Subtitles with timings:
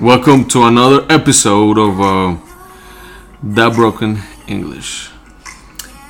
[0.00, 2.34] Welcome to another episode of uh,
[3.54, 5.10] That Broken English.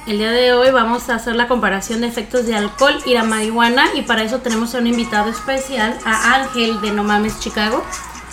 [0.07, 3.25] El día de hoy vamos a hacer la comparación de efectos de alcohol y la
[3.25, 7.85] marihuana y para eso tenemos a un invitado especial, a Ángel de No Mames Chicago.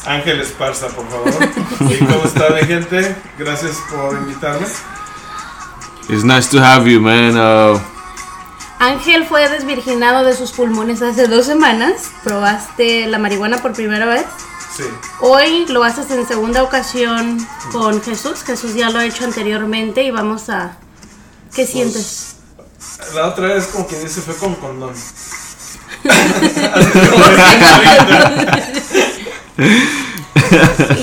[0.05, 1.33] Ángel Esparza, por favor.
[1.92, 3.15] ¿Y cómo está mi gente?
[3.39, 4.67] Gracias por invitarme.
[6.08, 7.35] It's nice to have you, man.
[7.35, 7.79] Uh,
[8.78, 12.12] Ángel fue desvirginado de sus pulmones hace dos semanas.
[12.24, 14.28] Probaste la marihuana por primera vez.
[14.78, 14.83] Sí.
[15.21, 17.38] Hoy lo haces en segunda ocasión
[17.71, 18.43] con Jesús.
[18.43, 20.77] Jesús ya lo ha hecho anteriormente y vamos a...
[21.55, 22.35] ¿Qué Pues, sientes?
[23.16, 24.93] La otra vez, como quien dice, fue con condón.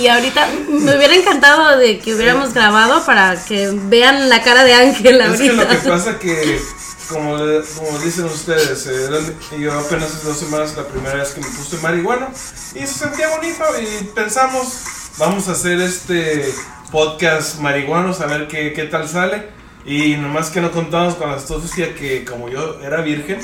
[0.00, 4.74] Y ahorita me hubiera encantado de que hubiéramos grabado para que vean la cara de
[4.74, 5.82] Ángel Es que lo ahorita.
[5.82, 6.60] que pasa que,
[7.08, 11.40] como, le- como dicen ustedes, eh, yo apenas hace dos semanas la primera vez que
[11.40, 12.28] me puse marihuana
[12.74, 16.44] y se sentía bonito y pensamos, vamos a hacer este
[16.90, 19.48] podcast marihuanos a ver qué, qué tal sale.
[19.86, 23.38] Y nomás que no contamos con la astucia que como yo era virgen,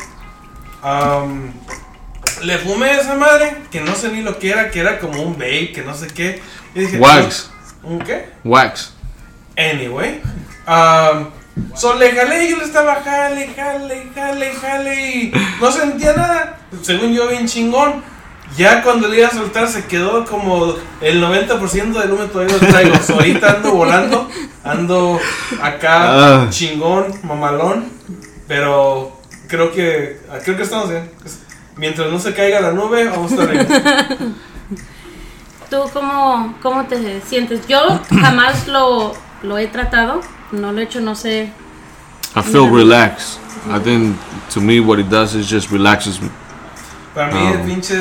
[0.83, 1.53] am,
[2.43, 5.35] le fumé esa madre, que no sé ni lo que era, que era como un
[5.35, 6.41] vape, que no sé qué.
[6.75, 7.51] Y dije, wax.
[7.83, 8.27] ¿Un qué?
[8.45, 8.93] Wax.
[9.57, 10.23] Anyway,
[10.67, 11.29] um,
[11.75, 16.59] so le jalé y yo le estaba jale, jale, jale, jale y no sentía nada.
[16.83, 18.03] Según yo, bien chingón.
[18.57, 22.67] Ya cuando le iba a soltar se quedó como el 90% del humo todavía lo
[22.67, 22.97] traigo.
[23.01, 24.29] So, ahorita ando volando,
[24.65, 25.21] ando
[25.63, 26.47] acá Ah.
[26.51, 27.85] chingón, mamalón.
[28.49, 31.09] Pero creo que creo que estamos bien.
[31.77, 33.67] Mientras no se caiga la nube, vamos a estar bien.
[35.71, 37.67] ¿Tú cómo, cómo te sientes?
[37.69, 40.21] Yo jamás lo, lo he tratado,
[40.53, 41.53] no lo he hecho, no sé.
[42.37, 43.39] I feel relaxed.
[43.69, 44.17] I think
[44.55, 46.29] to me what it does is just relaxes me.
[47.15, 47.53] Para mí, Ah.
[47.55, 47.97] el pinche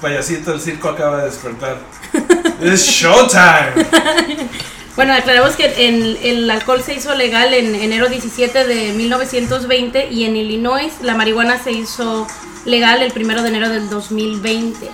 [0.00, 1.78] payasito del circo acaba de despertar.
[2.60, 3.86] Es showtime.
[4.96, 10.22] Bueno, aclaramos que en- el alcohol se hizo legal en enero 17 de 1920 y
[10.24, 12.28] en Illinois la marihuana se hizo
[12.64, 14.88] legal el primero de enero del 2020.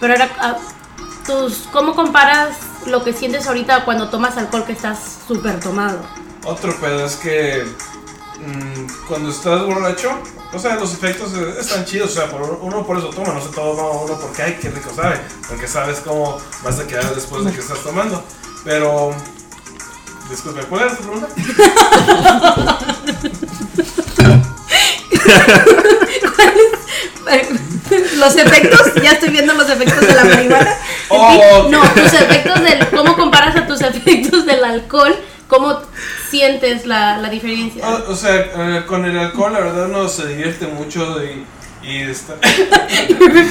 [0.00, 0.56] Pero ahora, ah,
[1.24, 2.56] tus, ¿cómo comparas
[2.86, 5.98] lo que sientes ahorita cuando tomas alcohol que estás súper tomado?
[6.44, 7.64] Otro pedo es que
[8.38, 10.10] mm, cuando estás borracho,
[10.52, 12.12] o sea, los efectos están chidos.
[12.12, 14.90] O sea, por- uno por eso toma, no se toma uno porque, ay, qué rico
[14.94, 15.20] sabe.
[15.48, 18.22] Porque sabes cómo vas a quedar después de que estás tomando.
[18.64, 19.12] Pero,
[20.30, 21.28] disculpe, ¿cuál era tu pregunta?
[28.24, 30.76] los efectos, ya estoy viendo los efectos de la marihuana.
[31.10, 31.68] Oh.
[31.70, 35.14] No, tus efectos del, ¿cómo comparas a tus efectos del alcohol?
[35.48, 35.82] ¿Cómo
[36.30, 37.86] sientes la, la diferencia?
[37.86, 41.44] O, o sea, eh, con el alcohol, la verdad, uno se divierte mucho y.
[41.86, 43.50] y está, Pero es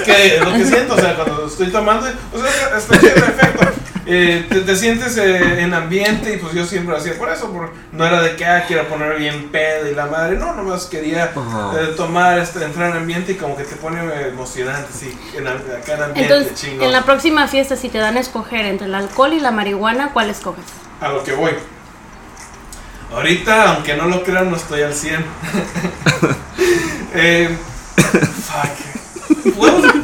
[0.00, 3.22] que es lo que siento, o sea, cuando estoy tomando, o sea, está chido el
[3.22, 3.66] efecto.
[4.06, 7.50] Eh, te, te sientes eh, en ambiente y pues yo siempre lo hacía por eso,
[7.50, 10.84] por, no era de que ah, quiero poner bien pedo y la madre, no, nomás
[10.84, 15.48] quería eh, tomar, este, entrar en ambiente y como que te pone emocionante, sí, en,
[15.48, 16.82] acá en ambiente, Entonces, chingón.
[16.82, 20.10] en la próxima fiesta, si te dan a escoger entre el alcohol y la marihuana,
[20.12, 20.64] ¿cuál escoges?
[21.00, 21.52] A lo que voy.
[23.14, 25.24] Ahorita, aunque no lo crean, no estoy al 100.
[27.14, 27.56] eh,
[28.44, 28.94] fuck.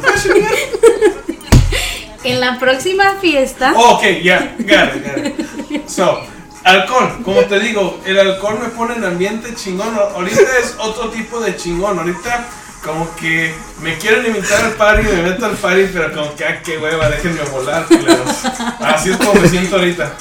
[2.31, 5.87] En la próxima fiesta, Oh, ok, ya, got it, got it.
[5.89, 6.21] So,
[6.63, 9.93] alcohol, como te digo, el alcohol me pone en ambiente chingón.
[10.15, 11.97] Ahorita es otro tipo de chingón.
[11.99, 12.45] Ahorita,
[12.83, 16.61] como que me quieren invitar al party, me meto al party, pero como que, ah,
[16.63, 18.45] qué hueva, déjenme volar, culeros.
[18.79, 20.13] Así es como me siento ahorita.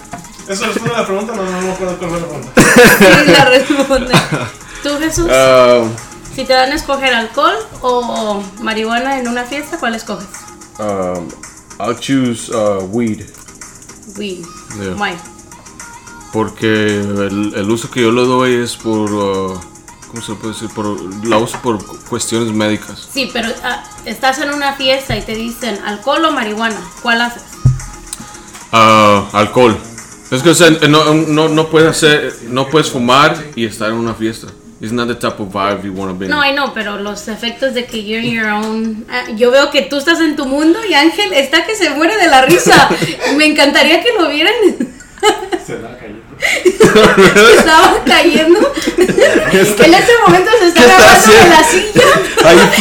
[0.48, 1.32] ¿Eso responde a la pregunta?
[1.36, 2.62] No, no me acuerdo cuál fue la pregunta.
[3.24, 4.14] sí la responde.
[4.82, 5.26] ¿Tú, Jesús?
[5.30, 5.90] Um,
[6.34, 10.26] Si te dan a escoger alcohol o marihuana en una fiesta, ¿cuál escoges?
[10.78, 11.28] um,
[11.80, 13.26] I'll choose uh, weed.
[14.18, 14.44] Weed.
[14.78, 14.94] Yeah.
[14.94, 15.16] Why?
[16.32, 19.10] Porque el, el uso que yo le doy es por.
[19.10, 19.60] uh,
[20.08, 20.68] ¿Cómo se puede decir?
[20.70, 23.08] Por, la uso por cuestiones médicas.
[23.12, 27.44] Sí, pero ah, estás en una fiesta y te dicen alcohol o marihuana, ¿cuál haces?
[28.72, 29.78] Ah, alcohol.
[30.30, 33.96] Es que o sea, no, no, no puedes hacer, no puedes fumar y estar en
[33.96, 34.48] una fiesta.
[34.80, 36.26] It's not the type of vibe you want to be.
[36.26, 39.04] No, I know, pero los efectos de que you're in your own.
[39.10, 42.16] Ah, yo veo que tú estás en tu mundo y Ángel está que se muere
[42.16, 42.88] de la risa.
[43.36, 44.54] Me encantaría que lo vieran.
[46.40, 47.50] Se va cayendo.
[47.50, 48.72] Estaba cayendo.
[48.96, 52.04] en este momento se está ¿Qué está agarrando de la silla.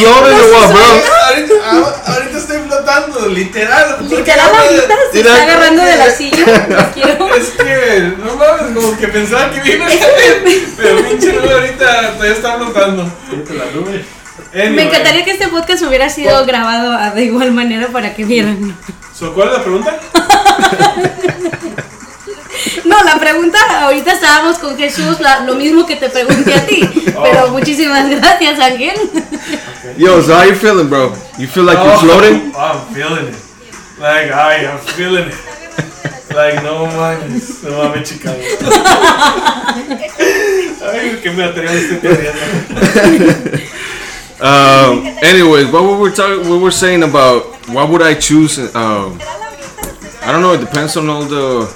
[0.08, 0.84] Or what, bro?
[1.28, 4.08] Ahorita, ah, ahorita estoy flotando, literal.
[4.08, 6.90] Literal, ahorita se Mira, está agarrando de la silla.
[6.94, 7.34] Quiero.
[7.34, 9.84] Es que, no mames, como que pensaba que vino
[10.76, 13.02] Pero pinche nube ahorita todavía está flotando.
[13.02, 14.04] La nube.
[14.52, 16.46] Me encantaría que este podcast hubiera sido ¿Cuál?
[16.46, 18.76] grabado ah, de igual manera para que vieran.
[19.16, 20.00] so, ¿Cuál es la pregunta?
[23.04, 26.80] La pregunta, ahorita estábamos con Jesús, la- lo mismo que te pregunté a ti.
[27.22, 28.94] Pero muchísimas gracias, Ángel.
[29.96, 31.12] Yo, so how you feeling, bro?
[31.38, 32.52] You feel like you're Oh, floating?
[32.56, 33.36] I'm feeling it.
[33.98, 35.34] Like, I am feeling it.
[36.34, 38.30] Like, no mames, no mames, chica.
[40.82, 42.40] Ay, qué material estoy perdiendo.
[44.40, 48.58] Um, anyways, what we were talking, we were saying about what would I choose?
[48.74, 49.18] Um,
[50.22, 50.54] I don't know.
[50.54, 51.68] It depends on all the.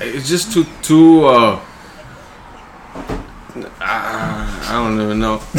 [0.00, 1.26] It's just too too.
[1.26, 1.60] Uh,
[3.80, 5.40] I don't even know.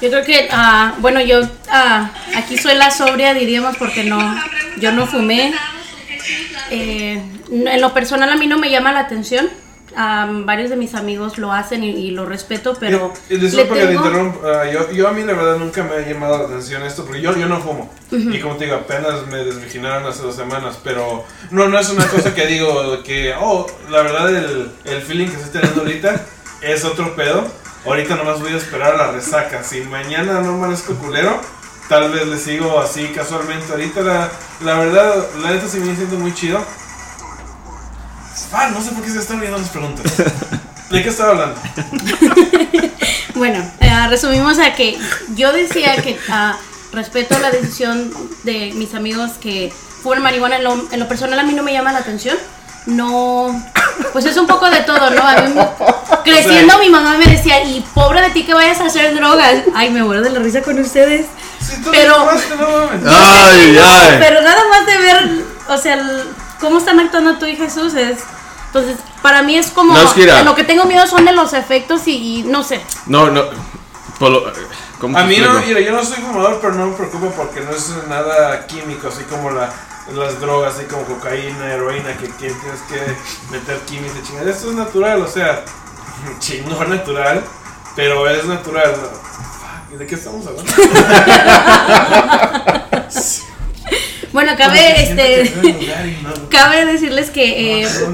[0.00, 1.40] Yo creo que, ah, bueno, yo
[1.70, 4.18] ah, aquí soy la sobria, diríamos, porque no,
[4.78, 5.52] yo no fumé.
[6.70, 9.48] Eh, en lo personal a mí no me llama la atención.
[9.96, 13.42] Ah, varios de mis amigos lo hacen y, y lo respeto, pero Y, y le
[13.44, 16.38] disculpa que te tengo- ah, yo, yo a mí la verdad nunca me ha llamado
[16.38, 17.90] la atención esto, porque yo, yo no fumo.
[18.10, 22.06] Y como te digo, apenas me desvirginaron hace dos semanas, pero no, no es una
[22.06, 26.20] cosa que digo que, oh, la verdad el, el feeling que estoy teniendo ahorita
[26.62, 27.46] es otro pedo.
[27.86, 29.62] Ahorita nomás voy a esperar a la resaca.
[29.62, 31.40] Si mañana no amanezco culero,
[31.88, 33.70] tal vez le sigo así casualmente.
[33.72, 34.28] Ahorita la,
[34.64, 36.60] la verdad, la neta se me siento muy chido.
[38.52, 40.12] Ah, no sé por qué se están olvidando las preguntas.
[40.90, 41.60] ¿De qué estaba hablando?
[43.34, 44.98] Bueno, eh, resumimos a que
[45.36, 46.56] yo decía que ah,
[46.92, 48.12] respeto la decisión
[48.42, 49.72] de mis amigos que
[50.02, 50.56] fuman marihuana.
[50.56, 52.36] En lo, en lo personal a mí no me llama la atención.
[52.86, 53.54] No,
[54.12, 55.22] pues es un poco de todo, ¿no?
[55.22, 55.68] A mí me-
[56.24, 59.62] creciendo mi mamá me decía, y pobre de ti que vayas a hacer drogas.
[59.72, 61.26] Ay, me muero de la risa con ustedes.
[61.60, 63.02] Sí, tú Pero- fumaste, no mames.
[63.06, 64.16] Ay, No, ay.
[64.18, 66.24] Pero nada más de ver, o sea, el-
[66.58, 68.18] cómo están actuando tú y Jesús es...
[68.68, 69.94] Entonces, para mí es como...
[69.94, 70.42] No, es que mira.
[70.42, 72.80] lo que tengo miedo son de los efectos y, y no sé.
[73.06, 73.42] No, no.
[74.18, 74.52] Polo,
[75.00, 75.68] ¿cómo A te mí no, explico?
[75.68, 79.22] mira, yo no soy fumador, pero no me preocupa porque no es nada químico, así
[79.24, 79.70] como la,
[80.14, 83.16] las drogas, así como cocaína, heroína, que, que tienes que
[83.52, 84.50] meter químicos y chingada.
[84.50, 85.62] Esto es natural, o sea,
[86.40, 87.42] chingón natural,
[87.94, 88.92] pero es natural.
[88.92, 89.08] ¿no?
[89.08, 90.72] Fuck, ¿De qué estamos hablando?
[94.38, 95.54] Bueno, que cabe, que este...
[96.48, 98.04] Cabe decirles que eh, es-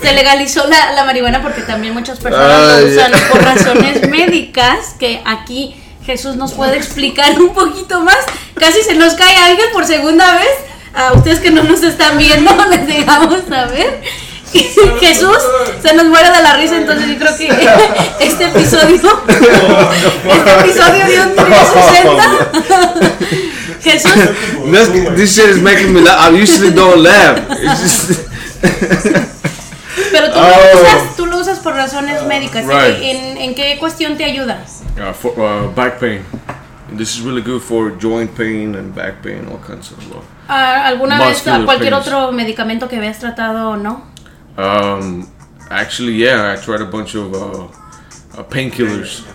[0.00, 4.94] se legalizó la, la marihuana porque también muchas personas Ay, lo usan por razones médicas
[4.98, 5.74] que aquí
[6.06, 8.16] Jesús nos puede explicar un poquito más.
[8.58, 10.50] Casi se nos cae alguien por segunda vez.
[10.94, 14.00] A ustedes que no nos están viendo les dejamos saber.
[15.00, 15.36] Jesús
[15.82, 17.46] se nos muere de la risa, entonces yo creo que
[18.24, 18.96] este episodio,
[19.28, 23.00] este episodio dio un 360.
[23.82, 24.12] Jesús,
[24.72, 26.20] This, this shit is making me laugh.
[26.30, 27.38] I usually don't laugh.
[27.80, 28.28] Just,
[30.12, 30.42] pero tú, Oh.
[30.74, 32.64] lo usas, tú lo usas por razones médicas.
[32.66, 32.96] Right.
[33.02, 34.64] ¿En, ¿En qué cuestión te ayuda?
[34.98, 36.22] uh, for uh, back pain.
[36.96, 40.24] This is really good for joint pain and back pain, all kinds of stuff.
[40.48, 42.06] Ah, ¿Alguna vez Muscular a cualquier pains.
[42.08, 44.09] otro medicamento que habías tratado o no?
[44.56, 45.30] Um,
[45.70, 49.26] actually, yeah, I tried a bunch of uh, uh, painkillers,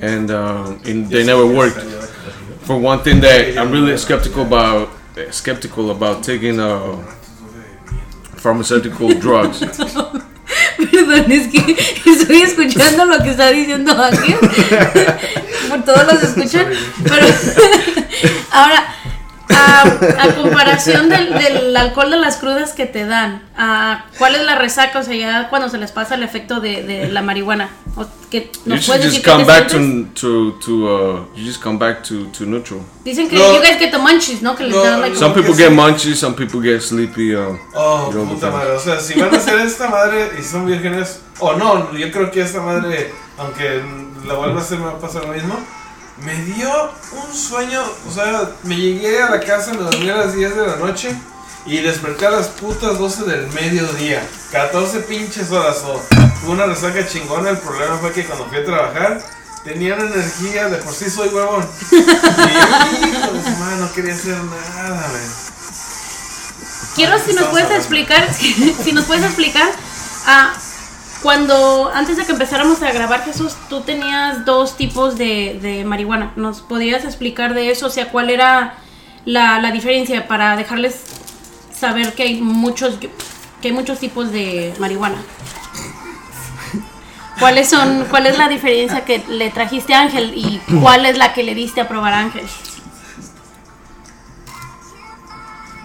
[0.00, 1.80] and um, and they never worked.
[2.64, 6.96] For one thing, that I'm really skeptical about uh, skeptical about taking uh,
[8.36, 9.60] pharmaceutical drugs.
[10.76, 11.76] Perdón, es que
[12.10, 14.38] estoy escuchando lo que está diciendo Ángel.
[15.68, 16.66] Por todos los escuchan.
[17.02, 17.26] Pero
[18.52, 18.93] ahora,
[19.50, 19.82] a,
[20.22, 24.54] a comparación del, del alcohol de las crudas que te dan, ah, ¿cuál es la
[24.56, 25.00] resaca?
[25.00, 27.68] O sea, ya cuando se les pasa el efecto de, de la marihuana.
[27.96, 30.20] ¿O que You ¿Nos should puedes just decir qué come back sientes?
[30.20, 32.80] to to to uh, you just come back to to neutral.
[33.04, 33.54] Dicen que No.
[33.54, 34.56] you guys get the munchies, ¿no?
[34.56, 37.34] Que les No, dan like Some people get munchies, some people get sleepy.
[37.36, 38.72] Uh, Oh, You puta madre.
[38.72, 42.30] O sea, si van a hacer esta madre y son vírgenes, o no, yo creo
[42.32, 43.80] que esta madre, aunque
[44.26, 45.56] la vuelva a hacer, me va a pasar lo mismo.
[46.18, 46.70] Me dio
[47.12, 50.66] un sueño, o sea, me llegué a la casa, me dormí a las 10 de
[50.66, 51.14] la noche
[51.66, 54.24] y desperté a las putas 12 del mediodía.
[54.52, 55.82] 14 pinches horas.
[55.84, 56.00] o
[56.40, 57.50] Fue una resaca chingona.
[57.50, 59.24] El problema fue que cuando fui a trabajar
[59.64, 61.66] tenía una energía, de por sí soy huevón.
[61.90, 65.22] Y hijo de su madre, no quería hacer nada, güey.
[66.94, 69.68] Quiero si nos puedes explicar, si nos puedes explicar,
[70.26, 70.54] ah,
[71.24, 76.34] cuando antes de que empezáramos a grabar Jesús, tú tenías dos tipos de, de marihuana.
[76.36, 77.86] ¿Nos podrías explicar de eso?
[77.86, 78.74] O sea, ¿cuál era
[79.24, 81.02] la, la diferencia para dejarles
[81.74, 85.16] saber que hay muchos que hay muchos tipos de marihuana?
[87.40, 91.32] ¿Cuáles son, cuál es la diferencia que le trajiste a Ángel y cuál es la
[91.32, 92.44] que le diste a probar a Ángel?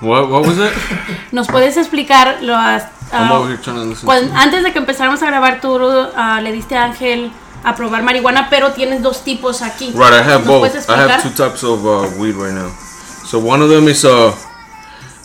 [0.01, 0.73] What what was it?
[1.31, 4.05] ¿Nos puedes explicar lo has- I'm ah, over here trying to listen.
[4.05, 5.77] Cuan- antes de que empezáramos a grabar, tú
[6.15, 7.31] ah, le diste a Ángel
[7.63, 9.91] a probar marihuana, pero tienes dos tipos aquí.
[9.93, 10.89] Right, I have ¿Nos both.
[10.89, 12.71] I have two types of uh, weed right now.
[13.25, 14.31] So one of them is uh,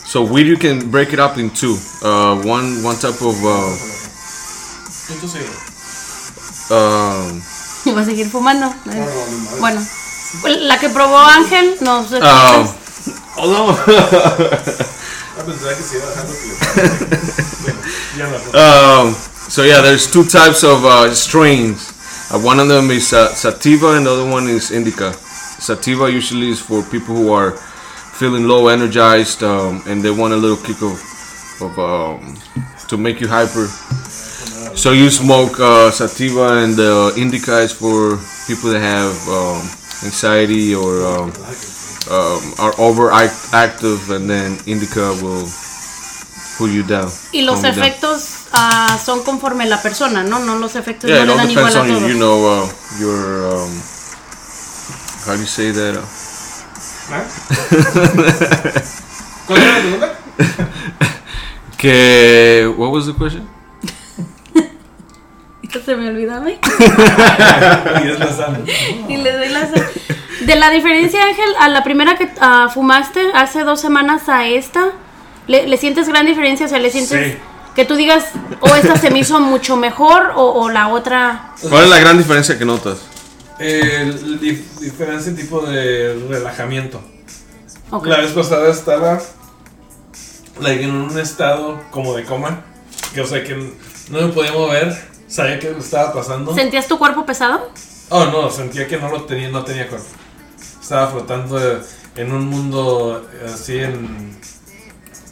[0.03, 1.77] so weed you can break it up in two.
[2.03, 3.95] Uh, one one type of uh,
[6.71, 7.41] um,
[7.93, 8.73] ¿Vas a seguir fumando?
[8.85, 9.59] No, no, no, no.
[9.59, 9.81] Bueno,
[10.61, 12.67] la que probó Ángel nos um,
[13.35, 13.41] explicas?
[13.41, 14.95] hold on.
[15.45, 16.55] Pensaba que se iba dejando que le
[17.61, 17.79] Bueno,
[18.17, 19.07] ya no.
[19.07, 21.93] Um, so yeah, there's two types of uh, strains.
[22.31, 25.13] Uh, one of them is uh, sativa, and the other one is indica.
[25.13, 30.37] Sativa usually is for people who are feeling low, energized, um, and they want a
[30.37, 30.99] little kick of,
[31.61, 32.37] of um,
[32.87, 33.67] to make you hyper.
[34.75, 39.61] So you smoke uh, sativa, and the indica is for people that have um,
[40.03, 41.05] anxiety or
[42.09, 45.47] um, are overactive, and then indica will
[46.57, 47.09] pull you down.
[47.31, 50.39] Y los efectos ah, son conforme la persona, ¿no?
[50.39, 51.93] No los efectos Yeah, it no le dan igual depends a on you.
[51.95, 52.09] todos.
[52.09, 52.67] You know, uh,
[52.99, 53.71] your um,
[55.25, 55.95] how do you say that?
[55.97, 56.05] Uh,
[57.11, 57.23] ¿Ah?
[59.47, 60.07] ¿Cuál era la pregunta?
[61.77, 63.47] que what was the question?
[65.85, 66.57] Se me olvidó a mí.
[68.05, 68.63] Y es la sal.
[69.09, 69.85] Y le doy la sal.
[70.45, 74.91] De la diferencia, Ángel, a la primera que ah, fumaste hace dos semanas a esta,
[75.47, 76.65] ¿le, le sientes gran diferencia?
[76.65, 77.37] O sea, ¿le sientes Sí.
[77.75, 78.25] que tú digas,
[78.61, 81.53] o esta se me hizo mucho mejor, o, o la otra...
[81.69, 82.99] ¿Cuál es la gran diferencia que notas?
[83.59, 87.01] El dif- diferente tipo de relajamiento.
[87.91, 88.05] Ok.
[88.07, 89.19] La vez pasada estaba
[90.61, 92.61] like, en un estado como de coma.
[93.13, 94.93] Que, o sea, que no me podía mover.
[95.27, 96.53] Sabía que estaba pasando.
[96.53, 97.69] ¿Sentías tu cuerpo pesado?
[98.09, 100.07] Oh, no, sentía que no lo tenía, no tenía cuerpo.
[100.85, 101.79] Estaba flotando eh,
[102.15, 104.37] en un mundo eh, así en...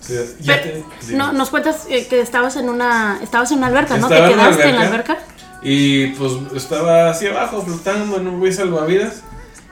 [0.01, 3.67] sí, ya Pero, te- no, nos cuentas eh, que estabas en una estabas en una
[3.67, 4.07] alberca, ¿no?
[4.07, 5.19] ¿Te en quedaste en la alberca.
[5.61, 9.21] Y pues estaba hacia abajo flotando en un güey salvavidas.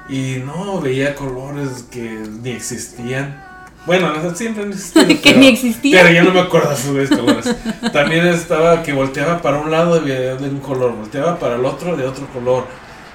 [0.08, 2.02] Y no, veía colores que
[2.44, 3.44] ni existían.
[3.88, 6.04] Bueno, no, siempre han existido, Que pero- ni existían.
[6.04, 7.56] Pero ya no me acuerdo de esos colores.
[7.92, 12.06] También estaba que volteaba para un lado de un color, volteaba para el otro de
[12.06, 12.68] otro color.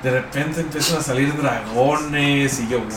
[0.07, 2.95] De repente empiezan a salir dragones y yo, what the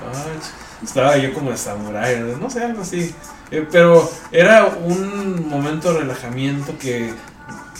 [0.00, 0.82] fuck?
[0.82, 3.14] Estaba yo como de samurai, no sé, algo así.
[3.52, 7.14] Eh, pero era un momento de relajamiento que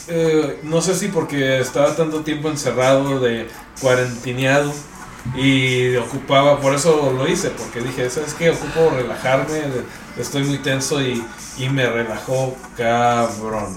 [0.07, 3.49] eh, no sé si porque estaba tanto tiempo encerrado, de
[3.81, 4.73] cuarentineado
[5.35, 8.51] y ocupaba, por eso lo hice, porque dije, ¿sabes qué?
[8.51, 9.63] Ocupo relajarme,
[10.17, 11.25] estoy muy tenso y,
[11.59, 13.75] y me relajó cabrón.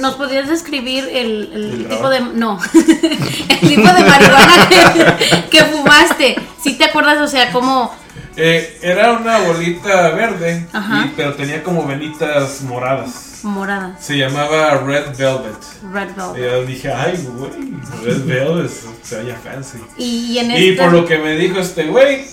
[0.00, 4.68] ¿Nos podrías describir el, el ¿El tipo de no el tipo de marihuana
[5.18, 6.36] que, que fumaste?
[6.62, 7.94] Si te acuerdas, o sea, como
[8.36, 13.40] Eh, era una bolita verde, y- pero tenía como venitas moradas.
[13.42, 15.56] morada, Se llamaba Red Velvet.
[15.92, 16.36] red Y velvet.
[16.52, 17.50] yo dije, ay, güey,
[18.04, 18.70] Red Velvet,
[19.02, 19.78] se veía fancy.
[19.98, 22.24] Y en Y por lo que me dijo este güey,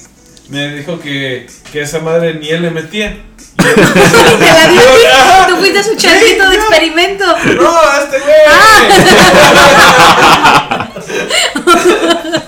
[0.50, 3.17] me dijo que, que esa madre ni él le metía.
[3.59, 5.51] Y te la dio a ti.
[5.51, 7.25] Tú fuiste su changuito de experimento.
[7.25, 8.35] No, este güey.
[8.49, 8.77] Ah.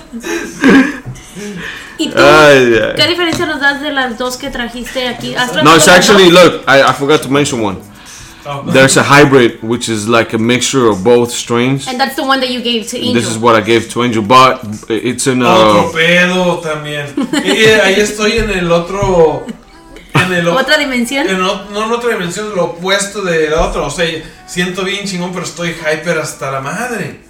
[1.98, 2.18] ¿Y tú?
[2.18, 2.92] Ay, ay.
[2.96, 5.34] ¿Qué diferencia nos das de las dos que trajiste aquí?
[5.34, 6.64] ¿Has No, it's actually look.
[6.66, 7.76] I, I forgot to mention one.
[8.46, 8.62] Oh.
[8.62, 11.86] There's a hybrid, which is like a mixture of both strains.
[11.86, 13.12] And that's the one that you gave to Angel.
[13.12, 17.06] This is what I gave to Angel, but it's in Otro uh, pedo también.
[17.82, 19.46] Ahí estoy en el otro.
[20.14, 21.28] En el ¿Otra dimensión?
[21.28, 23.82] en o- no en otra dimensión, lo opuesto de la otra.
[23.82, 24.06] O sea,
[24.46, 27.20] siento bien chingón, pero estoy hyper hasta la madre.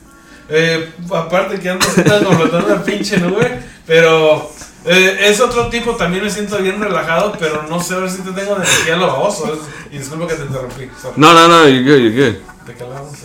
[0.49, 3.63] Eh, aparte que ando flotando la pinche nube.
[3.87, 4.51] Pero
[4.85, 8.19] eh, es otro tipo, también me siento bien relajado, pero no sé a ver si
[8.23, 9.53] te tengo energía lo baboso.
[9.53, 10.89] Es- y disculpa que te interrumpí.
[11.01, 11.15] sorry.
[11.17, 11.69] no, no, no.
[11.69, 12.01] You're good.
[12.03, 12.39] You're good.
[12.67, 13.13] ¿De qué hablamos?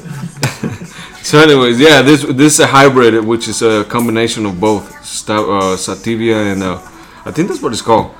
[1.21, 5.41] So, anyways, yeah, this this is a hybrid, which is a combination of both sta-
[5.41, 6.77] uh, sativa and uh,
[7.25, 8.13] I think that's what it's called,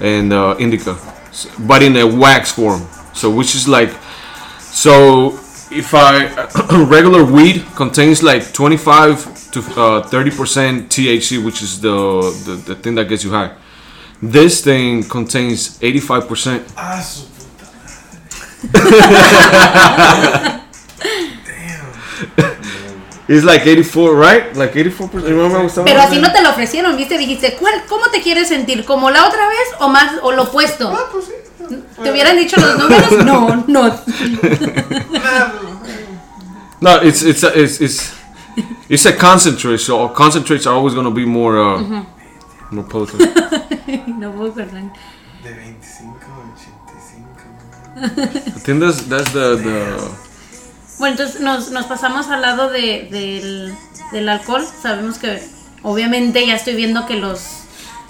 [0.00, 0.96] and uh, indica,
[1.58, 2.86] but in a wax form.
[3.12, 3.90] So, which is like,
[4.60, 5.38] so
[5.70, 6.26] if I
[6.88, 11.90] regular weed contains like 25 to uh, 30 percent THC, which is the,
[12.46, 13.56] the the thing that gets you high.
[14.22, 16.72] This thing contains 85 percent.
[23.28, 24.56] It's like 84, right?
[24.56, 25.30] Like 84 percent.
[25.32, 26.28] Remember I was talking Pero about así that?
[26.28, 27.16] no te lo ofrecieron, ¿viste?
[27.18, 28.84] Dijiste, ¿cuál, ¿cómo te quieres sentir?
[28.84, 30.88] ¿Como la otra vez o más o lo opuesto?
[30.92, 31.32] Ah, pues sí.
[32.02, 33.12] ¿Te hubieran dicho los números?
[33.24, 34.00] No, no.
[36.80, 38.12] No, it's it's a, it's it's
[38.88, 39.78] it's a concentrate.
[39.78, 42.04] So concentrates are always going to be more uh,
[42.70, 43.22] more potent.
[44.18, 44.92] No puedo acordar.
[45.42, 46.38] De 25 a
[48.02, 48.56] 85.
[48.56, 50.31] I think that's that's the the
[51.02, 53.74] Bueno, entonces nos, nos pasamos al lado de, del,
[54.12, 54.64] del alcohol.
[54.80, 55.42] Sabemos que
[55.82, 57.40] obviamente ya estoy viendo que los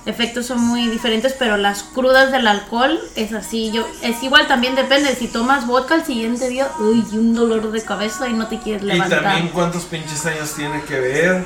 [0.05, 3.71] efectos son muy diferentes, pero las crudas del alcohol es así.
[3.73, 7.83] Yo es igual también depende si tomas vodka el siguiente día, uy, un dolor de
[7.83, 9.23] cabeza y no te quieres Y levantar.
[9.23, 11.45] también cuántos pinches años tiene que ver.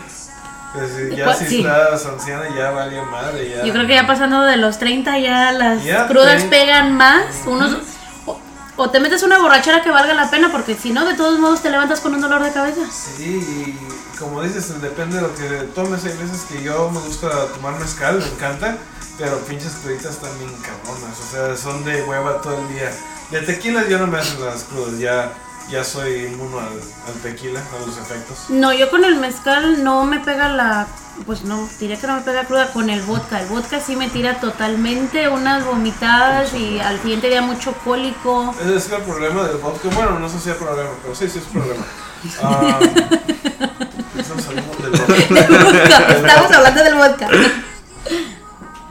[0.73, 1.59] Pues, ¿Y ya si sí.
[1.61, 3.51] estás anciana ya vale madre.
[3.57, 3.65] Ya.
[3.65, 6.49] Yo creo que ya pasando de los 30 ya las Ya, crudas sí.
[6.49, 7.25] pegan más.
[7.47, 7.77] Unos
[8.77, 11.63] o, te metes una borrachera que valga la pena porque si no de todos modos
[11.63, 12.83] te levantas con un dolor de cabeza.
[12.91, 16.05] Sí, y como dices, depende de lo que tomes.
[16.05, 18.77] Hay veces que yo me gusta tomar mezcal, me encanta,
[19.19, 21.19] pero pinches cruditas también cabronas.
[21.21, 22.93] O sea, son de hueva todo el día.
[23.31, 25.33] De tequila yo no me hacen las crudas, ya,
[25.71, 28.51] ya soy inmuno al, al tequila, a los efectos.
[28.51, 30.87] No, yo con el mezcal no me pega la.
[31.25, 33.41] Pues no, diré que no me pega cruda con el vodka.
[33.41, 38.55] El vodka sí me tira totalmente unas vomitadas y al siguiente día mucho cólico.
[38.61, 39.89] Ese es el problema del vodka.
[39.95, 41.85] Bueno, no sé si es problema, pero sí, sí es problema.
[42.43, 42.81] Ah,
[44.19, 46.13] estamos hablando del vodka.
[46.13, 47.29] Estamos hablando del vodka.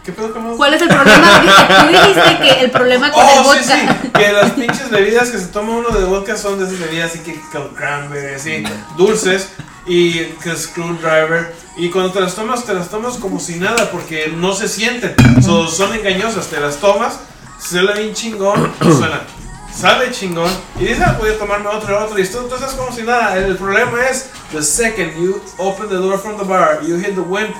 [0.05, 1.41] ¿Qué pedo con los ¿Cuál es el problema?
[1.67, 3.63] Tú dijiste que el problema con el Oh, vodka.
[3.63, 3.69] sí,
[4.03, 7.09] sí, que las pinches bebidas que se toma uno de vodka son de esas bebidas
[7.11, 7.39] así que
[7.75, 8.63] cranberry, así,
[8.97, 9.49] dulces
[9.87, 11.55] y que es screwdriver.
[11.77, 15.15] Y cuando te las tomas, te las tomas como si nada porque no se sienten,
[15.43, 16.47] So, son engañosas.
[16.47, 17.19] Te las tomas,
[17.59, 19.21] suena bien chingón, suena,
[19.75, 22.17] sabe chingón y dices, ah, voy a tomarme otro, otro.
[22.19, 23.35] Y tú, tú estás como si nada.
[23.37, 27.21] El problema es, the second you open the door from the bar, you hit the
[27.21, 27.53] wind,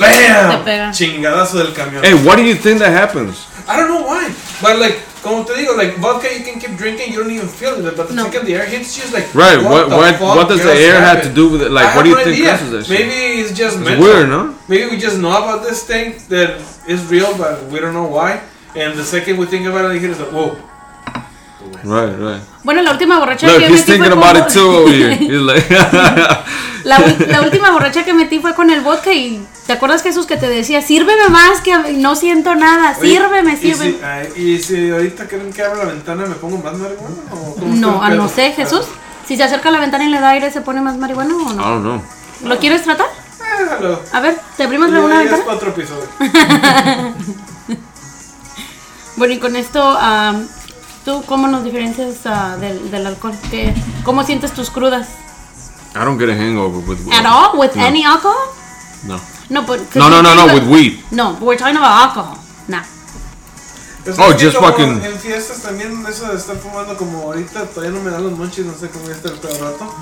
[0.00, 0.92] BAM!
[0.92, 2.02] Chingadazo del camión.
[2.04, 3.46] Hey, why do you think that happens?
[3.68, 7.12] I don't know why, but like, como te digo, like vodka, you can keep drinking,
[7.12, 8.24] you don't even feel it, but the No.
[8.24, 9.62] second the air hits you, it's like, Right.
[9.62, 11.70] What the what fuck what does the just air have to do with it?
[11.70, 12.56] Like, I what do you have no think idea.
[12.58, 12.92] causes that?
[12.92, 14.04] Maybe it's just It's mental.
[14.04, 14.54] weird, no?
[14.66, 16.56] Maybe we just know about this thing that
[16.88, 18.40] is real, but we don't know why.
[18.74, 20.56] And the second we think about it, it hits like, whoa.
[21.82, 22.42] Right, right.
[22.62, 24.92] Bueno, la última borracha Look, que he's metí fue thinking con about it too over
[24.92, 25.14] here.
[25.20, 25.66] He's like,
[26.84, 30.36] La, la última borracha que metí fue con el vodka y ¿te acuerdas Jesús que
[30.38, 33.90] te decía, sírveme más que no siento nada, Oye, sírveme, ¿y sírveme?
[33.92, 37.16] si, ay, ¿Y si ahorita creen que abra la ventana me pongo más marihuana?
[37.32, 38.86] ¿O cómo No, a no sé, Jesús.
[39.26, 41.40] Si se acerca a la ventana y le da aire, ¿se pone más marihuana o
[41.52, 41.62] I no?
[41.62, 42.02] don't know.
[42.48, 43.06] ¿Lo quieres tratar?
[43.40, 44.00] Ah, Déjalo.
[44.12, 45.42] A ver, ¿te abrimos la una ventana?
[45.44, 46.08] cuatro episodios.
[49.16, 50.32] Bueno, y con esto, ah,
[51.04, 53.34] ¿tú cómo nos diferencias ah, del, del alcohol?
[53.50, 55.08] ¿Qué, ¿Cómo sientes tus crudas?
[55.94, 57.58] I don't get a hangover with ¿At all?
[57.58, 57.84] ¿With No.
[57.84, 58.36] any alcohol?
[59.04, 59.18] No.
[59.48, 60.46] No, but, No, no, no, no.
[60.54, 61.00] With weed.
[61.10, 62.38] No, we're talking about alcohol.
[62.68, 62.82] Nah.
[64.04, 67.98] Es Oh, que just fucking- En fiestas también eso de estar fumando como ahorita todavía
[67.98, 69.94] no me dan los monchis, no sé cómo voy a estar todo el rato.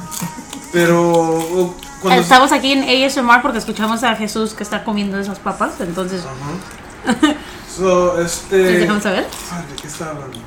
[0.72, 2.20] Pero uh, cuando...
[2.20, 6.22] Estamos aquí en ASMR porque escuchamos a Jesús que está comiendo esas papas, entonces,
[7.76, 8.56] So, ¿les este...
[8.56, 9.26] dejamos saber?
[9.52, 10.38] Ay, ¿De qué estaba hablando?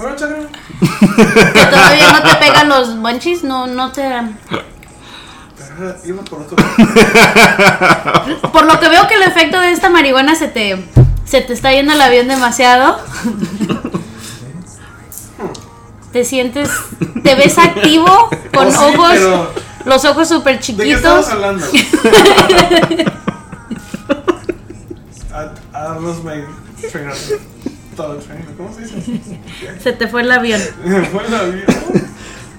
[0.00, 0.46] Bueno, chácale.
[1.52, 4.02] Que todavía no te pegan los munchies, no, no te...
[6.04, 6.56] Iba por otro
[8.52, 10.82] Por lo que veo que el efecto de esta marihuana se te,
[11.24, 12.98] se te está yendo el avión demasiado.
[16.12, 16.68] Te sientes,
[17.22, 19.52] te ves activo con Oh, sí, ojos, pero-
[19.84, 21.28] los ojos súper ¿De qué chiquitos.
[21.28, 21.64] hablando?
[21.72, 21.76] I,
[25.72, 26.24] I lost
[28.56, 29.40] ¿Cómo se dice?
[29.82, 30.60] Se te fue el avión.
[31.12, 31.64] Fue el avión.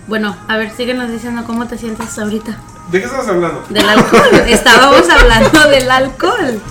[0.07, 2.57] Bueno, a ver, síguenos diciendo cómo te sientes ahorita.
[2.91, 3.65] ¿De qué estamos hablando?
[3.69, 4.33] Del alcohol.
[4.47, 6.61] Estábamos hablando del alcohol.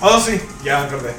[0.00, 1.14] Oh, sí, ya acordé.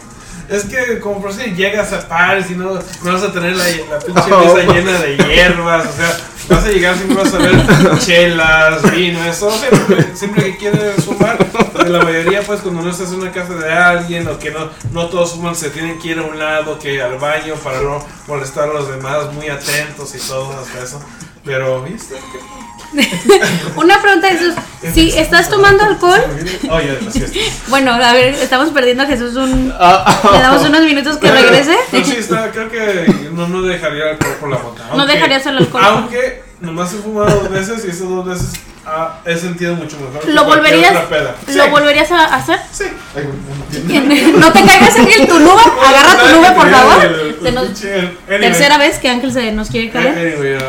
[0.53, 3.65] Es que como por si llegas a pares y no, no vas a tener la,
[3.89, 4.55] la pinche Oh.
[4.55, 6.17] mesa llena de hierbas, o sea,
[6.49, 11.37] vas a llegar siempre vas a ver chelas, vino, eso, siempre, siempre que quieres fumar,
[11.87, 15.07] la mayoría pues cuando no estás en una casa de alguien o que no, no
[15.07, 18.69] todos fuman se tienen que ir a un lado, que al baño para no molestar
[18.69, 21.01] a los demás, muy atentos y todo hasta eso,
[21.43, 22.15] pero ¿viste?
[23.75, 24.53] Una pregunta, Jesús.
[24.93, 26.21] Si estás tomando alcohol,
[26.69, 26.79] Oh,
[27.69, 29.69] bueno, a ver, estamos perdiendo a Jesús un...
[29.69, 31.75] Le damos unos minutos que regrese.
[31.91, 34.83] Pero sí, está, creo que no, no dejaría el alcohol por la bota.
[34.95, 35.83] No dejarías el alcohol.
[35.85, 38.53] Aunque nomás he fumado dos veces y esas dos veces
[38.85, 40.27] ah, he sentido mucho mejor.
[40.27, 40.93] ¿Lo volverías.
[41.47, 42.59] ¿Lo volverías a hacer?
[42.71, 42.85] Sí.
[44.37, 47.53] No te caigas en tu nube, agarra tu nube por favor.
[47.53, 47.81] Nos-.
[48.27, 50.59] Tercera vez que Ángel se nos quiere caer.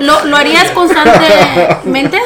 [0.00, 2.20] ¿Lo, lo harías constantemente?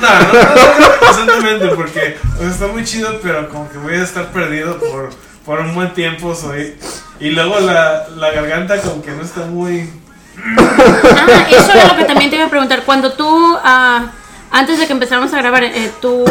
[0.00, 3.94] No, no, no, no, constantemente porque o sea, está muy chido, pero como que voy
[3.94, 5.10] a estar perdido por,
[5.44, 6.34] por un buen tiempo.
[6.34, 6.76] Soy,
[7.20, 9.90] y luego la, la garganta como que no está muy...
[10.58, 12.82] Ah, eso es lo que también te iba a preguntar.
[12.84, 14.10] Cuando tú, ah,
[14.50, 16.24] antes de que empezáramos a grabar, eh, tú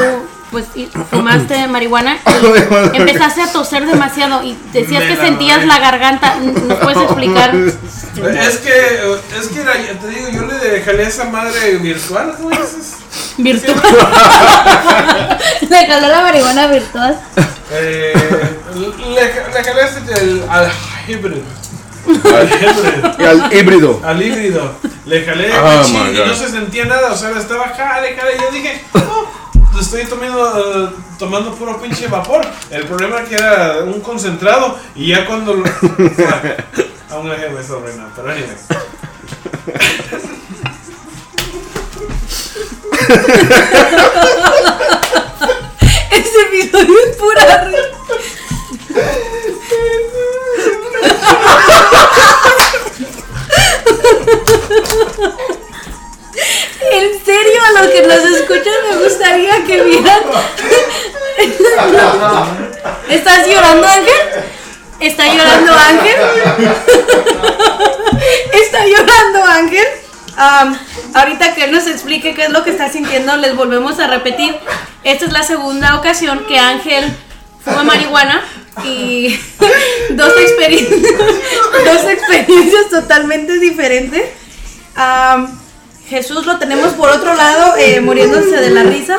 [0.55, 0.67] pues
[1.11, 2.17] fumaste marihuana
[2.93, 5.67] y empezaste a toser demasiado y decías Me que la sentías madre.
[5.67, 6.35] la garganta.
[6.37, 8.71] ¿Nos puedes explicar Es que,
[9.37, 12.93] es que era, te digo, yo le jalé a esa madre virtual, ¿cómo dices?
[13.37, 13.81] Virtual.
[15.69, 17.19] Le jaló la marihuana virtual.
[17.71, 18.13] Eh,
[18.75, 20.71] le, le jalé este, el, al
[21.07, 21.41] híbrido.
[22.07, 23.19] Al híbrido.
[23.27, 24.01] Al híbrido.
[24.05, 24.75] Al híbrido.
[25.05, 27.11] Le jalé Oh, y no se sentía nada.
[27.11, 28.35] O sea, estaba jale, jale.
[28.37, 29.27] Y yo dije, oh,
[29.79, 32.45] estoy tomando, tomando puro pinche vapor.
[32.69, 34.77] El problema es que era un concentrado.
[34.95, 35.53] Y ya cuando.
[35.53, 35.63] Lo,
[37.11, 38.09] aún la jefe eso, reina.
[38.15, 38.55] Pero anyway.
[46.11, 47.95] Ese episodio es pura risa.
[56.95, 60.19] En serio, a los que nos escuchan me gustaría que vieran.
[63.09, 64.13] ¿Estás llorando, Ángel?
[64.99, 66.15] ¿Está llorando Ángel?
[68.53, 69.85] ¿Está llorando Ángel?
[70.37, 70.77] Am,
[71.13, 74.55] ahorita que él nos explique qué es lo que está sintiendo, les volvemos a repetir.
[75.03, 77.05] Esta es la segunda ocasión que Ángel
[77.63, 78.41] fuma marihuana
[78.83, 79.37] y
[80.11, 80.89] dos, experien-
[81.85, 84.23] dos experiencias totalmente diferentes.
[86.07, 89.17] Jesús lo tenemos por otro lado eh, muriéndose de la risa.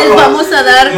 [0.00, 0.92] Les vamos a dar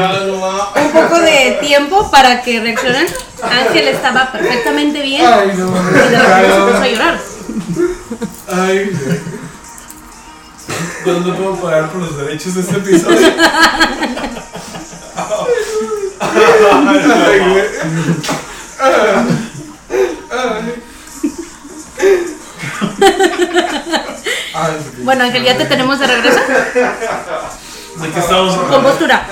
[0.76, 3.06] un poco de tiempo para que reaccionen.
[3.42, 7.18] Ángel estaba perfectamente bien Ay, no y de repente se puso a llorar.
[8.48, 8.90] Ay.
[11.04, 13.26] ¿Cuándo puedo pagar por los derechos de este episodio?
[16.20, 17.40] Ay,
[25.02, 26.40] Bueno, Ángel, ya te tenemos de regreso.
[27.96, 29.26] ¿De qué estamos Con postura.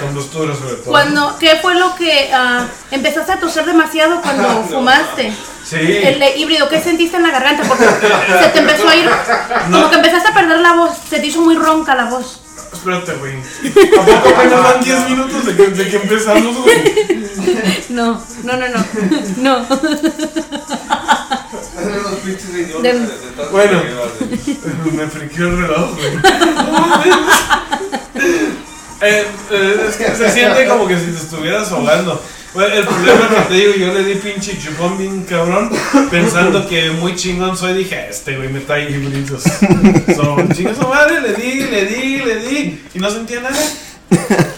[0.00, 0.84] Con postura, sobre todo.
[0.90, 5.32] Cuando, ¿Qué fue lo que ah, empezaste a toser demasiado cuando fumaste?
[5.64, 5.76] Sí.
[5.76, 7.62] El de híbrido, ¿qué sentiste en la garganta?
[7.64, 9.08] Porque se te empezó a ir,
[9.70, 12.40] como que empezaste a perder la voz, se te hizo muy ronca la voz.
[12.72, 13.38] Espérate, güey.
[13.38, 17.24] ¿A poco apenas van 10 minutos de que, de que empezamos, güey?
[17.90, 18.84] No, no, no, no,
[19.36, 19.66] no.
[22.82, 22.92] De-
[23.50, 23.82] Bueno.
[24.92, 26.12] Me friqueó el reloj, güey.
[29.00, 32.22] Eh, eh, es que se siente como que si te estuvieras ahogando.
[32.54, 35.70] Bueno, el problema que te digo, yo le di pinche chupón bien cabrón,
[36.10, 39.42] pensando que muy chingón soy, dije, este güey me trae híbridos.
[40.14, 43.58] So, chinga su madre, le di, le di, le di, y no sentía nada.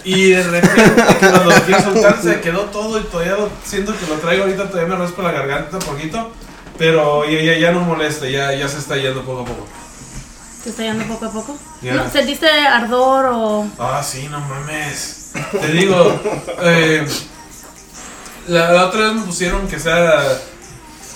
[0.05, 4.07] Y de repente, cuando lo quiero soltar, se quedó todo y todavía lo, siento que
[4.07, 6.31] lo traigo ahorita, todavía me raspa la garganta un poquito,
[6.79, 9.67] pero ya, ya, ya no molesta, ya, ya se está yendo poco a poco.
[10.65, 11.59] ¿Te está yendo poco a poco?
[12.13, 13.67] ¿Sentiste ardor o...?
[13.79, 15.31] Ah, sí, no mames.
[15.61, 16.21] Te digo,
[16.63, 17.07] eh,
[18.49, 20.23] la, la otra vez me pusieron que sea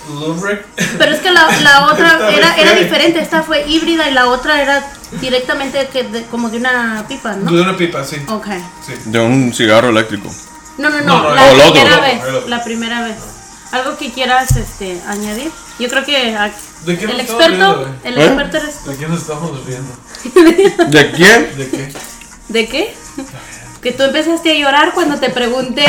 [0.09, 0.65] Lubric.
[0.97, 4.61] Pero es que la, la otra era, era diferente, esta fue híbrida y la otra
[4.61, 4.85] era
[5.19, 7.51] directamente que de- como de una pipa, ¿no?
[7.51, 8.17] De una pipa, sí.
[8.29, 8.47] Ok.
[8.85, 8.93] sí.
[9.05, 10.29] De un cigarro eléctrico.
[10.77, 13.15] No, no, no, No, no, la primera vez, la primera vez.
[13.71, 15.51] Algo que quieras este, añadir.
[15.79, 16.51] Yo creo que a-
[16.85, 18.25] ¿De qué el estamos experto, riendo, el ¿Eh?
[18.25, 18.89] experto eres tú.
[18.91, 19.91] ¿De qué nos estamos riendo?
[20.89, 21.57] ¿De quién?
[21.57, 21.93] ¿De qué?
[22.49, 22.95] ¿De qué?
[23.81, 25.83] Que tú empezaste a llorar cuando te pregunté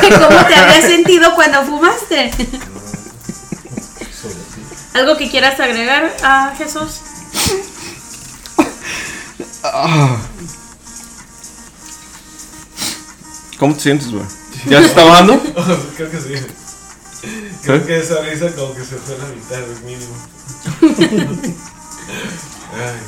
[0.00, 2.30] cómo te habías sentido cuando fumaste.
[4.94, 7.00] ¿Algo que quieras agregar a Jesús?
[13.58, 14.24] ¿Cómo te sientes, güey?
[14.68, 15.40] ¿Ya se está bajando?
[15.96, 16.34] Creo que sí.
[17.62, 20.14] Creo que esa risa como que se fue a la mitad, es mínimo.
[22.74, 23.00] Ay.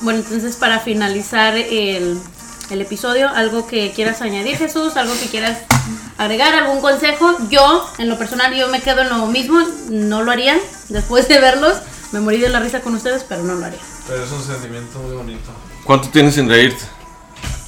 [0.00, 2.18] Bueno, entonces para finalizar el,
[2.70, 5.58] el episodio, algo que quieras añadir Jesús, algo que quieras
[6.18, 7.36] agregar, algún consejo.
[7.50, 10.58] Yo, en lo personal, yo me quedo en lo mismo, no lo haría.
[10.88, 11.76] Después de verlos,
[12.12, 13.80] me morí de la risa con ustedes, pero no lo haría.
[14.08, 15.50] Pero es un sentimiento muy bonito.
[15.84, 16.82] ¿Cuánto tienes sin reírte?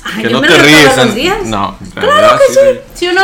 [0.04, 0.84] Ay, Que yo no me te ríes.
[0.94, 1.44] todos los días.
[1.44, 2.60] No, Claro que sí.
[2.60, 2.80] sí.
[2.94, 3.22] ¿Sí o no?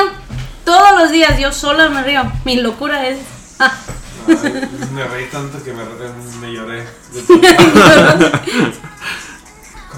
[0.65, 2.23] Todos los días yo sola me río.
[2.45, 3.19] Mi locura es.
[3.59, 3.73] ah,
[4.29, 5.83] Ay, me reí tanto que me,
[6.41, 6.87] me lloré.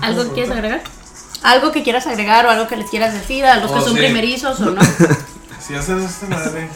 [0.00, 0.83] ¿Algo que quieras agregar?
[1.42, 3.92] ¿Algo que quieras agregar o algo que les quieras decir a los que Oh, son
[3.94, 3.98] sí.
[3.98, 4.81] primerizos o no?
[5.66, 6.68] Si hacen esta madre,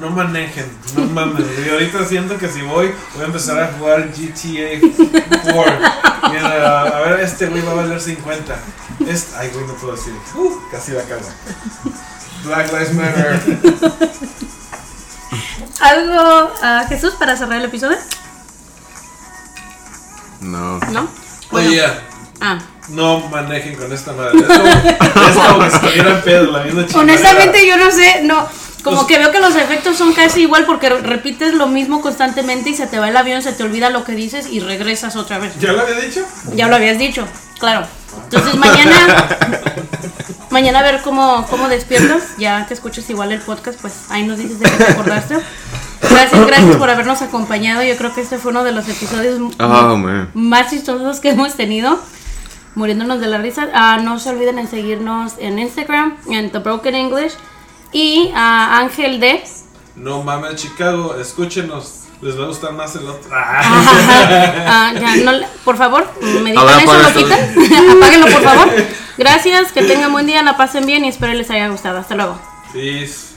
[0.00, 1.46] no manejen, no mames.
[1.66, 4.78] Y ahorita siento que si voy, voy a empezar a jugar GTA
[5.50, 5.78] 4.
[6.30, 8.54] Mira, a ver, este güey va a valer 50.
[9.06, 10.12] Este, ay, güey, no puedo decir.
[10.34, 11.26] Uh, casi la cago.
[12.44, 13.40] Black Lives Matter.
[15.80, 17.96] ¿Algo, a Jesús, para cerrar el episodio?
[20.40, 20.78] No.
[20.90, 21.08] ¿No?
[21.52, 21.82] Oye,
[22.40, 22.58] Ah.
[22.88, 24.38] no manejen con esta madre.
[24.38, 24.46] Es
[25.36, 27.00] como, es como que pedo, la misma chingada.
[27.00, 28.46] Honestamente yo no sé, no,
[28.84, 32.74] Como que veo que los efectos son casi igual porque repites lo mismo constantemente y
[32.74, 35.52] se te va el avión, se te olvida lo que dices y regresas otra vez.
[35.58, 36.24] ¿Ya lo había dicho?
[36.54, 37.26] Ya lo habías dicho,
[37.58, 37.86] claro.
[38.24, 39.28] Entonces mañana,
[40.50, 44.38] mañana a ver cómo, cómo despiertas, ya que escuches igual el podcast, pues ahí nos
[44.38, 45.36] dices de qué te acordaste.
[46.00, 47.82] Gracias, gracias por habernos acompañado.
[47.82, 49.98] Yo creo que este fue uno de los episodios Oh,
[50.34, 51.98] más chistosos que hemos tenido.
[52.74, 53.68] Muriéndonos de la risa.
[53.74, 57.32] Ah, no se olviden en seguirnos en Instagram, en The Broken English.
[57.92, 59.42] Y a Ángel D.
[59.96, 62.04] No mames, Chicago, escúchenos.
[62.20, 63.30] Les va a gustar más el otro.
[63.32, 63.60] Ah.
[64.66, 67.40] Ah, ya, no le- por favor, me digan eso, lo quitan.
[67.96, 68.68] Apáguenlo, por favor.
[69.16, 71.98] Gracias, que tengan buen día, la pasen bien y espero les haya gustado.
[71.98, 72.38] Hasta luego.
[72.72, 73.27] Peace.